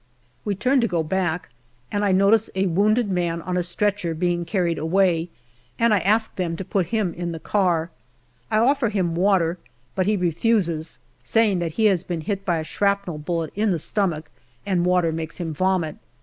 [0.43, 1.49] We turn to go back,
[1.91, 5.29] and I 208 GALLIPOLI DIARY notice a wounded man on a stretcher being carried away,
[5.77, 7.91] and I ask them to put him in the car.
[8.49, 9.59] I offer him water,
[9.93, 13.77] but he refuses, saying that he has been hit by a shrapnel bullet in the
[13.77, 14.31] stomach,
[14.65, 15.97] and water makes him vomit.